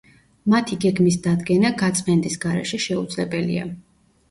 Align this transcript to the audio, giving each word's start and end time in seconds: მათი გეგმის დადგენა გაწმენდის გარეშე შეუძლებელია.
მათი 0.53 0.77
გეგმის 0.85 1.17
დადგენა 1.27 1.71
გაწმენდის 1.83 2.39
გარეშე 2.47 2.83
შეუძლებელია. 2.89 3.71